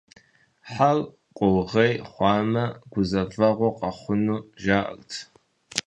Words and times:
Хьэр 0.71 0.97
къугърей 1.35 1.93
хъуамэ, 2.11 2.65
гузэвэгъуэ 2.91 3.69
къэхъуну, 3.79 4.45
жаӀэрт. 4.61 5.11